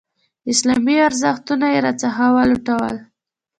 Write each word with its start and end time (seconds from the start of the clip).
اسلامي 0.51 0.95
ارزښتونه 1.07 1.65
یې 1.73 1.79
راڅخه 1.85 2.25
ولوټل. 2.35 2.93